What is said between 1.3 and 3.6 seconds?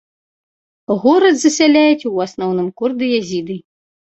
засяляюць ў асноўным курды-езіды.